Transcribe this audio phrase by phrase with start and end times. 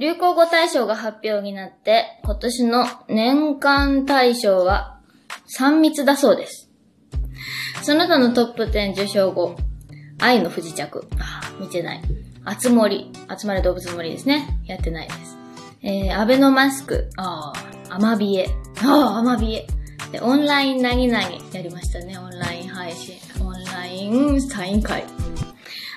[0.00, 4.98] 流行語大賞が発表になって、今年の年間大賞は
[5.58, 6.70] 3密だそうです。
[7.82, 9.56] その他のトップ10受賞後、
[10.18, 11.06] 愛の不時着。
[11.18, 12.02] あー見てない。
[12.46, 13.12] あつ森。
[13.38, 14.58] 集まれ動物森ですね。
[14.64, 15.36] やってないです。
[15.82, 17.10] えー、アベノマスク。
[17.18, 17.52] あ
[17.90, 18.48] あ、アマビエ。
[18.82, 19.66] ああ、アマビエ。
[20.12, 21.22] で、オンライン何々
[21.52, 22.16] やりましたね。
[22.16, 23.18] オンライン配信。
[23.38, 25.04] オンラインサイン会。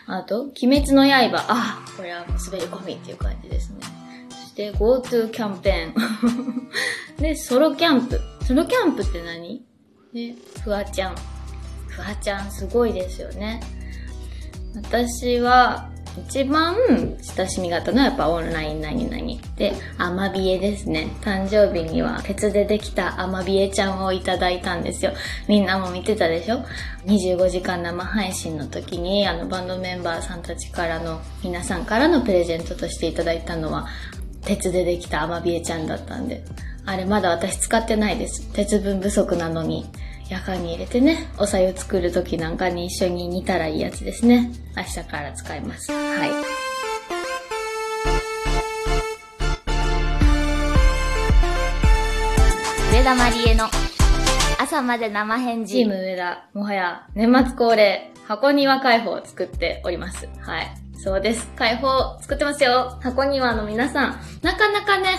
[0.07, 1.38] あと、鬼滅の刃。
[1.47, 3.93] ああ、これはもう滑り込みっていう感じですね。
[4.54, 7.18] して、GoTo キャンペーン。
[7.18, 8.21] で、ソロキャンプ。
[8.46, 9.65] ソロキャンプって何？
[10.14, 11.15] で、フワちゃん。
[11.87, 13.59] フワちゃんすごいですよね。
[14.75, 15.89] 私は、
[16.29, 16.75] 一番
[17.36, 21.07] 親しみがたのはやっぱオンライン何々で、アマビエですね。
[21.21, 25.14] 誕生日には鉄でできたアマビエちゃんをいただいたんですよ。
[25.47, 26.64] みんなも見てたでしょ
[27.07, 33.88] ?25 時間生配信の時にあのバンドメンバーさんたちからの、皆さんからのプレゼントとしていただいたのは、
[34.45, 36.44] 鉄でできたアマビエちゃんだったんで、
[36.86, 38.52] あれまだ私使ってないです。
[38.54, 39.86] 鉄分不足なのに。
[40.30, 44.52] 夜間に入れてね、お茶湯作る時なんかに一緒に煮たらいいやつですね。
[44.76, 45.92] 明日から使います。
[45.92, 46.30] はい。
[52.95, 53.66] 上田まりえの
[54.60, 55.73] 朝まで生返事。
[55.73, 60.28] チーム上田、もはや年末恒例、箱庭開放を作っております。
[60.39, 60.83] はい。
[61.04, 61.46] そうです。
[61.58, 62.98] 開放作ってますよ。
[63.02, 64.22] 箱庭の皆さん。
[64.42, 65.10] なかなかね、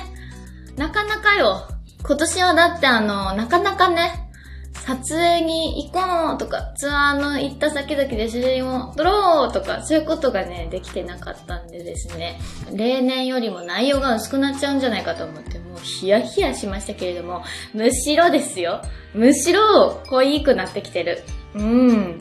[0.79, 1.69] なかなかよ。
[2.03, 4.31] 今年はだってあの、なかなかね、
[4.73, 12.41] 撮影に行こうとか、ツアーの行った先々で写真を撮ろうとか、そういうことがね、できてなかったんでですね、
[12.73, 18.81] 例年よりも内容が薄くなっちゃうんじゃないかと思って、もうヒヤヒヤしましたけれども、むしろですよ。
[19.13, 21.23] むしろ濃いくなってきてる。
[21.55, 22.19] うん。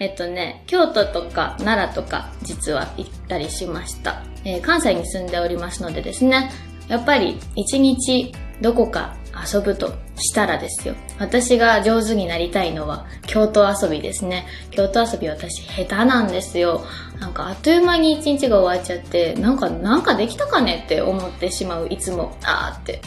[0.00, 4.22] えっとね、京都とか奈良とか実は行ったりしました。
[4.46, 6.50] えー関西に住んでおりますのでですね、
[6.88, 9.14] やっぱり一日どこか
[9.52, 10.94] 遊ぶとしたらですよ。
[11.18, 14.46] 私が上手になりたいのは京都遊びですね。
[14.70, 16.82] 京都遊び私下手なんですよ。
[17.20, 20.82] なんかあっという間に一日が終わっちゃって、なんか、なんかできたかね？
[20.86, 22.34] って思ってしまう、いつも。
[22.42, 23.02] あーって。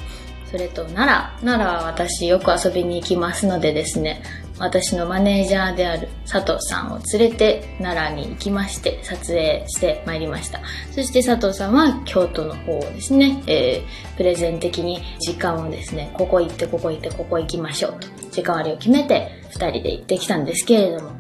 [0.52, 1.48] それと奈良。
[1.48, 4.22] 奈良は私よく遊びに行きますのでですね、
[4.60, 10.62] 私のマネージャーである佐藤さんを連れて奈良に行きまして撮影してまいりました。
[10.92, 21.12] そして佐藤さんは京都の方をですね、えー、プレゼン的に時間をですね、ここ行ってここ行ってここ行きましょうと、時間割を決めて二人で行ってきたんですけれども、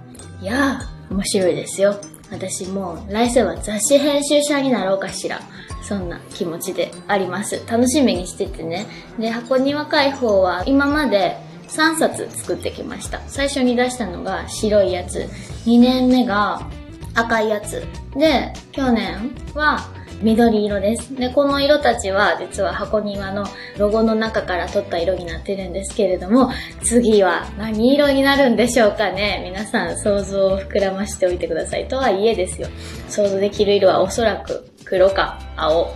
[0.41, 2.00] いやー、面白いですよ。
[2.31, 5.41] 私もう来世は雑誌編集者になろうかしら。
[5.83, 7.61] そんな気持ちであります。
[7.69, 8.85] 楽しみにしててね。
[9.19, 11.38] で、箱庭開放は今まで
[11.73, 13.22] 3冊作ってきました。
[13.28, 15.29] 最初に出したのが白いやつ。
[15.66, 16.69] 2年目が
[17.16, 17.84] 赤いやつ。
[18.16, 19.88] で、去年は
[20.22, 21.16] 緑色です。
[21.16, 23.45] で、この色たちは実は箱庭の
[23.78, 26.51] ロゴの中から取った色になってるんですけれども、
[26.83, 31.88] 次は何色になるんでしょうかね皆さん想像を膨らましておいてください。
[31.88, 32.67] とはいえですよ。
[33.09, 35.94] 想像できる色はおそらく黒か青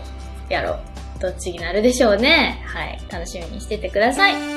[0.49, 0.79] やろ。
[1.19, 2.63] どっちになるでしょうね。
[2.65, 2.99] はい。
[3.09, 4.56] 楽しみにしててください。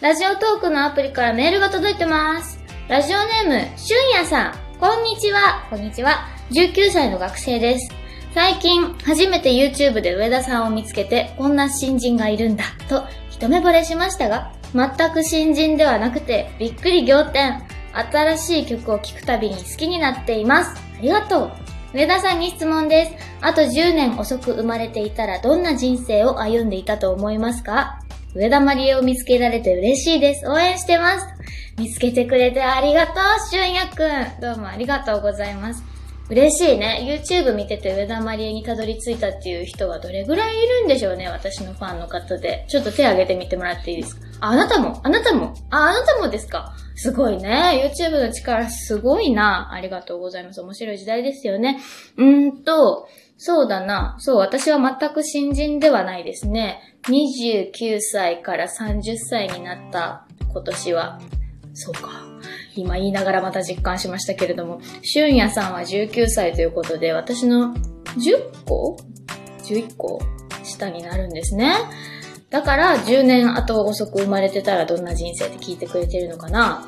[0.00, 2.58] ラジオトークのアプリからメールが届いてます。
[2.88, 4.54] ラジオネーム、しゅんやさん。
[4.78, 5.66] こんにちは。
[5.68, 6.26] こんにちは。
[6.52, 7.92] 19歳の学生です。
[8.32, 17.62] 最近、初めて YouTube で上田さんを見つけて、こんな新人がいるんだ、と一目惚れしましたが、全く新人ではなくて、びっくり仰天。
[17.92, 20.80] 新しい曲を聴くたびに好きになっています。
[20.98, 21.52] ありがとう。
[21.92, 23.26] 上田さんに質問です。
[23.42, 27.99] あと10年遅く生まれていたらどんな人生を歩んでいたと思いますか？
[28.34, 30.48] 上田まりえを見つけられて嬉しいです。
[30.48, 31.26] 応援してます。
[31.76, 33.16] 見つけてくれてありがとう、
[33.50, 34.40] しゅんやくん。
[34.40, 35.82] どうもありがとうございます。
[36.30, 37.20] 嬉しいね。
[37.22, 41.28] YouTube 見てて上田まりえにたどり着いたっていう人はどれぐらいいるんでしょうね。
[41.28, 42.64] 私のファンの方で。
[42.68, 44.26] ちょっと手挙げてみてもらっていいですか？
[44.40, 45.00] あ、あなたも？
[45.02, 45.54] あなたも？
[45.70, 46.72] あ、あなたもですか？
[46.94, 47.92] すごいね。
[47.92, 49.72] YouTube の力すごいな。
[49.72, 50.60] ありがとうございます。
[50.60, 51.80] 面白い時代ですよね。
[52.16, 54.16] うーんと、そうだな。
[54.20, 56.78] そう、私は全く新人ではないですね。
[57.08, 61.18] 29歳から30歳になった今年は。
[61.74, 62.29] そうか。
[62.76, 68.96] 今言いながらまた実感しましたけれども、俊也さんは19歳ということで、私の10個
[69.64, 70.20] ?11 個？
[70.62, 71.74] 下になるんですね。
[72.50, 76.84] だから、10年後遅く生まれてたらどんな人生って聞いてくれてるのかな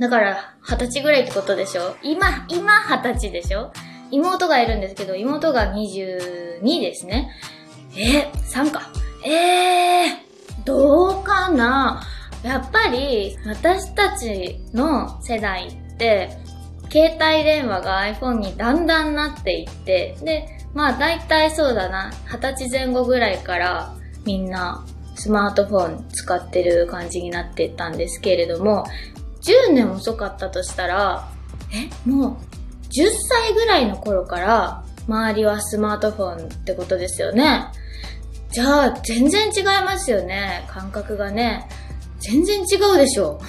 [0.00, 1.94] だから、20歳ぐらいってことでしょ？
[2.02, 3.72] 今、今20歳でしょ？
[4.10, 7.30] 妹がいるんですけど、妹が22ですね。
[7.96, 8.90] えー、3か。
[9.26, 12.02] えー、どうかな？
[12.42, 16.36] やっぱり私たちの世代って、
[16.90, 23.94] 携帯電話が iPhone にだんだんなっていって、で、まあ大体そうだな、20歳前後ぐらいから
[24.24, 24.84] みんな
[25.14, 28.84] スマートフォン使ってる感じになってったんですけれども、
[29.42, 31.28] 10年遅かったとしたら、
[31.72, 32.36] え、もう
[32.90, 37.66] 10歳ぐらいの頃から周りはスマートフォンってことですよね。
[38.50, 41.68] じゃあ全然違いますよね、感覚がね。
[42.22, 43.40] 全然違うでしょ。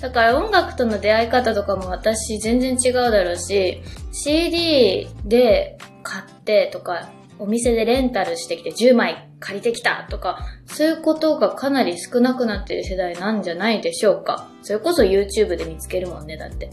[0.00, 3.82] だから音楽との出会い方とかも私全然違うだろうし、
[4.12, 14.48] CD で買ってとか、お店でレンタルしてきて10枚借りてきたとか、そういうことがかなり少なくなってる世代なんじゃないでしょうか。
[14.62, 16.70] それこそ YouTube で見つけるもんね、だって。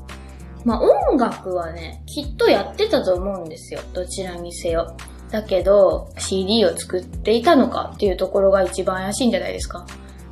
[0.63, 3.79] まあ音楽はね、きっとやってたと思うんですよ。
[3.93, 4.95] どちらにせよ。
[5.31, 9.85] だけど、CD を作っていたのかっていうところが一番怪しいんじゃないですか。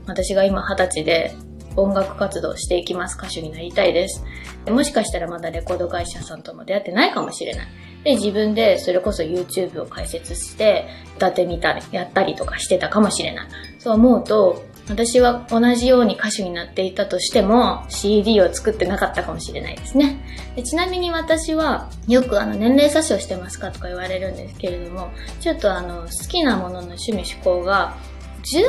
[0.09, 1.35] 私が今二十歳で
[1.75, 3.17] 音楽活動していきます。
[3.17, 4.23] 歌手になりたいです。
[4.65, 7.67] でもしかしたらまだレコード会社さんとも出会ってないかもしれない。
[8.03, 13.47] で、自分でそれこそ YouTube を開設して、歌ってみたり、やったりとかしてたかもしれない。
[13.77, 20.19] そう思うと、私は同じように歌手になっていたとしても CD を作ってなかったかもしれないですね。
[20.55, 27.97] でちなみに私はよくあの年齢詐称してますかとか言われるんですけれども、ちょっとあの好きなものの趣味思考が
[28.43, 28.63] 10年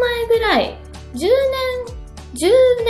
[0.00, 0.78] 前ぐらい、
[1.14, 1.28] 10年、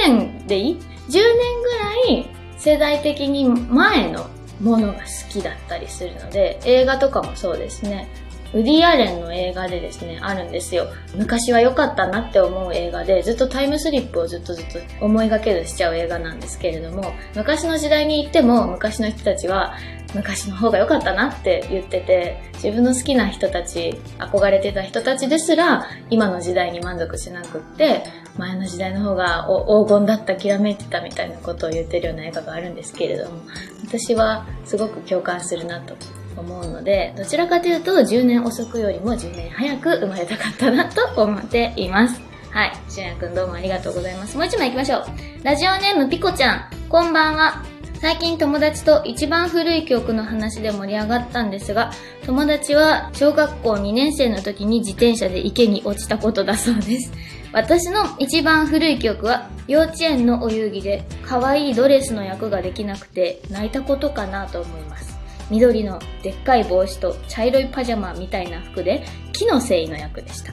[0.08, 0.78] 10年でいい ?10
[1.10, 1.22] 年
[1.62, 4.26] ぐらい世代的に前の
[4.60, 8.08] ものが好きだったりするので、映画とかもそうですね。
[8.54, 10.86] ウディ・アレンの映画でですね、あるんですよ。
[11.14, 19.74] 昔は良かったなって思う映画で、ずっとタイムスリップをずっとずっと思いがけずしちゃう映画なんですけれども、昔の時代に行っても、昔の人たちは、
[20.16, 28.02] 昔の方が良かったなって言ってて、自分の好きな人たち、憧れてた人たちですら、今の時代に満足しなくって、
[28.36, 33.42] 前の時代の方が黄金だった、きらめいてたみたいなことを言ってるような映画があるんですけれども、
[33.86, 35.94] 私はすごく共感するなと
[36.36, 42.20] 思うので、どちらかというと10年遅くよりも10年早く生まれたかったなと思っています。
[42.50, 42.72] はい。
[42.88, 44.36] しゅんやくんどうもありがとうございます。
[44.36, 45.04] もう一枚行きましょう。
[45.42, 46.70] ラジオネームピコちゃん。
[46.88, 47.75] こんばんは。
[48.06, 51.90] 最近友達と一番古い曲の話で盛り上がったんですが、
[52.24, 57.10] 友達は小学校2年生の時に自転車で池に落ちたことだそうです。
[57.52, 65.18] 私の一番古い記憶は幼稚園のお遊戯で可愛いドレスの役ができなくて泣いたことかなと思います。
[65.50, 70.52] 緑のでっかい帽子と茶色いパジャマみたいな服で木の繊維の役でした。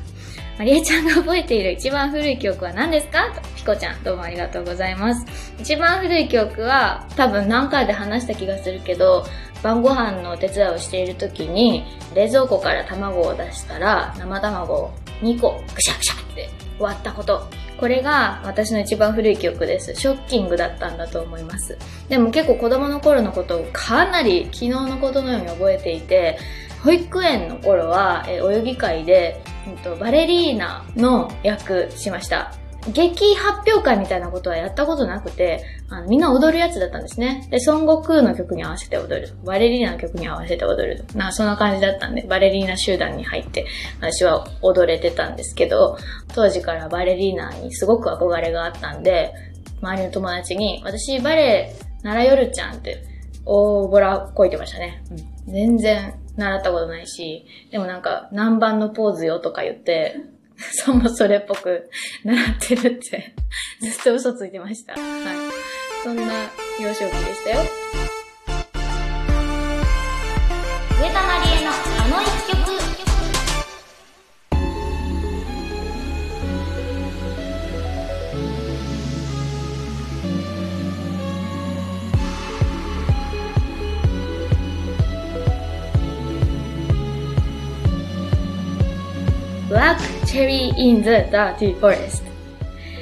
[0.58, 3.34] マリエちゃんが覚えている一番古い記憶は何ですか？
[3.56, 5.26] ピコちゃん、どうもありがとうございます。
[5.60, 9.26] 一番古い記憶は多分何回で話した気がするけど、
[9.64, 11.84] 晩ご飯のお手伝いをしている時に
[12.14, 14.92] 冷蔵庫から卵を出したら生卵を
[15.22, 17.48] 2個ぐしゃぐしゃって割ったこと。
[17.80, 19.96] これが私の一番古い記憶です。
[19.96, 21.78] ショッキングだったんだと思います。
[22.10, 26.38] でも結構子供の頃のことをかなり昨日のことのように覚えていて、
[26.84, 29.42] 保育園の頃は、え泳ぎ会で、
[30.00, 32.54] バレリーナの役しました。
[32.92, 37.48] 劇発表会みたいなことはやったことなくて、あのみんな踊るやつだったんですね。
[37.50, 39.34] で、孫悟空の曲に合わせて踊る。
[39.46, 41.06] バレリーナの曲に合わせて踊る。
[41.16, 43.66] な、そんな感じだったんで、バレリーナ集団に入って、
[44.02, 45.98] 私は踊れてたんですけど、
[46.34, 49.34] 当時からバレリーナにすごく憧れがあったんで、
[49.82, 53.02] 周りの友達に、私バレエ習よるちゃんって、
[53.46, 55.04] 大ボラこいてましたね。
[55.48, 60.16] うん、全然習ったことないし、でもなんか何番のポーズよとか言って、
[60.58, 61.90] そもそれっぽく
[62.24, 63.36] 習ってるって、
[63.82, 64.94] ずっと嘘ついてました。
[64.94, 65.02] はい。
[66.04, 66.24] そんな
[66.80, 68.23] 幼少期でしたよ。
[89.84, 92.32] Black Cherry in the Dirty Forest。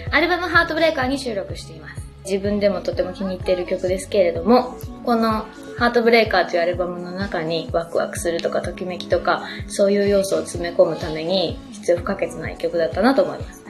[0.09, 2.01] アルバムハートブレーカーに収録しています。
[2.25, 5.45] 自分でもとても気に入っている曲ですけれども、この
[5.77, 13.60] ハートブレーカーというアルバムの中にワクワクするとかときめきとか、そういう要素を詰め込むために必要不可欠な一曲だったなと思います。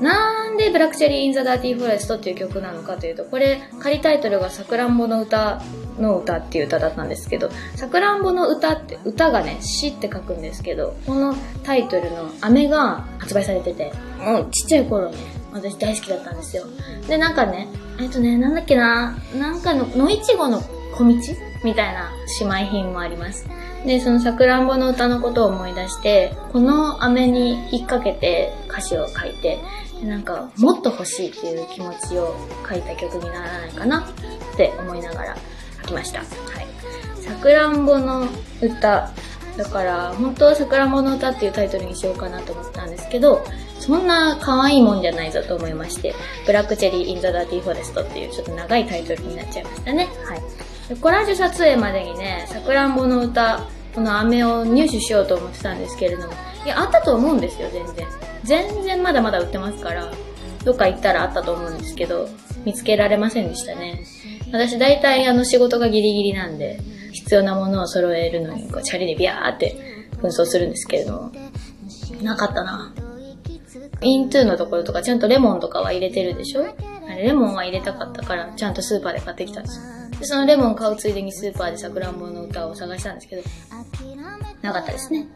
[0.00, 5.60] なんで Black Cherry in the Dirty Forest っていう曲なのかというと、これ仮タイトルがさくらんぼの詩
[5.98, 13.92] の詩っていう歌だったんですけど、さくらんぼの詩って、うたがね、詩って書くんですけど、このタイトルの飴が発売されてて、
[14.24, 15.16] もうちっちゃい頃ね、
[15.52, 16.64] 私大好きだったんですよ。
[17.08, 17.68] で、なんかね、
[18.00, 20.60] えっとね、なんだっけな、なんかの、野いちごの
[20.94, 21.14] 小道
[21.64, 23.46] みたいな姉妹品もあります。
[23.84, 29.58] で、そのさくらんぼの歌のことを思い出して、この飴に引っ掛けて歌詞を書いて、
[30.02, 32.36] なんか、もっと欲しいっていう気持ちを
[32.68, 35.36] 書いた曲にならないかなって思いながら
[35.82, 36.20] 書きました。
[36.20, 36.28] はい。
[37.20, 38.26] さくらんぼの
[38.60, 39.10] 詩。
[39.56, 43.44] だから、本当はさくらんぼの詩っていうタイトルにしようかなと思ったんですけど、
[43.80, 46.14] そんな可愛いもんじゃないぞと思いまして、
[46.46, 50.08] Black Cherry in the Dirty Forest っていうちょっと長いタイトルになっちゃいましたね。
[50.24, 50.42] はい。
[50.96, 53.60] コラージュ撮影までにね、さくらんぼの詩、
[53.94, 56.32] この飴を入手しようと思ってたんですけれども、
[56.64, 58.06] いや、あったと思うんですよ、全然。
[58.44, 60.10] 全然まだまだ売ってますから、
[60.64, 62.28] どっか行ったらあったと思うんですけど、
[62.64, 64.02] 見つけられませんでしたね。
[64.50, 66.80] 私大体あの仕事がギリギリなんで、
[67.12, 69.76] 必要なものを揃えるのに、こう、チャリでビャーって
[70.22, 71.32] 紛争するんですけれども、
[72.22, 72.94] なかったな。
[74.00, 76.64] イントゥーのところとかちゃんとレモンとかは入れてるでしょ？
[77.08, 80.20] あれレモンは入れたかったからちゃんとスーパーで買ってきたんですよ。
[80.20, 83.42] で、そのレモン買うついでにスーパーでさくらんぼの歌を探したんですけど、
[84.62, 85.26] なかったですね。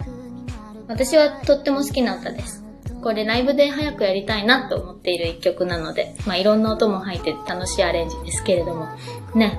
[0.89, 2.63] 私はとっても好きな歌です。
[3.03, 8.87] これライブで早くやりたいなと思っている一曲なので、まあいろんな音も入って楽しいアレンジですけれども、
[9.35, 9.59] ね、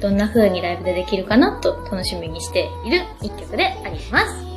[0.00, 4.50] どんな風にライブでできるかなと楽しみにしている一曲であります。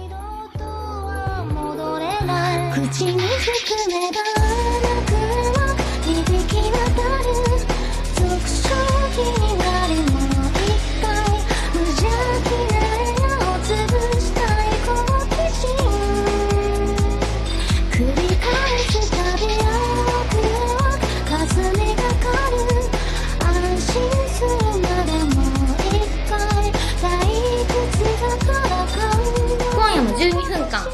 [2.74, 5.23] 口に含めばなく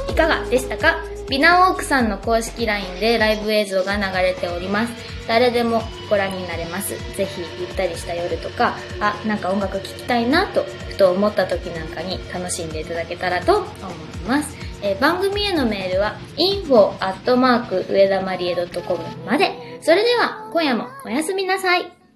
[0.09, 4.93] いかがでしたかビナオークさんの公式 LINE でライブ映像が流れております。
[5.27, 6.89] 誰でもご覧になれます。
[7.15, 13.67] ぜひゆったりした夜とか、あ、なんか音楽聴きたいなと、ふと思った時なんかに楽しんでいただけたらと思い
[14.27, 14.57] ます。
[14.81, 19.79] えー番組へのメールは info@ 上田まりえ .com まで。
[19.81, 21.98] それでは今夜もおやすみなさい。